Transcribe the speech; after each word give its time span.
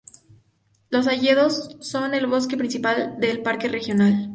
Los 0.89 1.05
hayedos 1.05 1.77
son 1.81 2.15
el 2.15 2.25
bosque 2.25 2.57
principal 2.57 3.19
del 3.19 3.43
Parque 3.43 3.67
Regional. 3.67 4.29